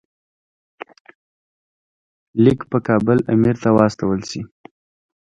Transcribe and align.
لیک 2.43 2.59
په 2.71 2.77
کابل 2.87 3.17
امیر 3.33 3.55
ته 3.63 3.69
واستول 3.77 4.19
شي. 4.29 4.41